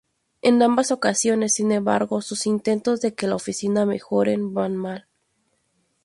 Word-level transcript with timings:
En 0.41 0.59
ambas 0.63 0.89
ocasiones, 0.89 1.53
sin 1.53 1.71
embargo, 1.71 2.23
sus 2.23 2.47
intentos 2.47 3.01
de 3.01 3.13
que 3.13 3.27
la 3.27 3.35
oficina 3.35 3.85
mejore 3.85 4.35
van 4.39 4.75
mal. 4.75 5.07